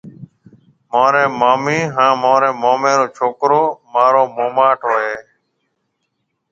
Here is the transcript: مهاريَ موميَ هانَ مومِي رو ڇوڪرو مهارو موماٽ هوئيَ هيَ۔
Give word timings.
مهاريَ 0.91 1.23
موميَ 1.39 1.79
هانَ 1.95 2.13
مومِي 2.63 2.91
رو 2.99 3.05
ڇوڪرو 3.15 3.63
مهارو 3.93 4.21
موماٽ 4.37 4.79
هوئيَ 4.89 5.05
هيَ۔ 5.13 5.19